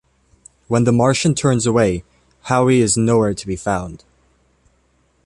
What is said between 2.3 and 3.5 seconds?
Howe is nowhere to